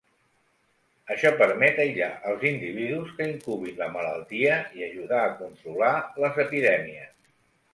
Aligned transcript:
Això 1.15 1.31
permet 1.41 1.81
aïllar 1.83 2.07
els 2.31 2.45
individus 2.51 3.11
que 3.19 3.27
incubin 3.33 3.77
la 3.83 3.91
malaltia 3.99 4.57
i 4.81 4.87
ajudar 4.89 5.21
a 5.27 5.37
controlar 5.45 5.93
les 6.25 6.41
epidèmies. 6.47 7.17